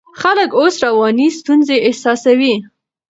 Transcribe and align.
خلک 0.21 0.49
اوس 0.59 0.75
رواني 0.85 1.27
ستونزې 1.39 1.77
احساسوي. 1.87 2.53